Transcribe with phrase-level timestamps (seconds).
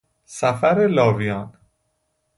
[0.25, 1.53] سفر لاویان